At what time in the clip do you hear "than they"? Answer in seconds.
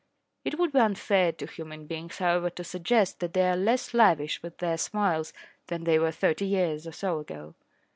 5.67-5.99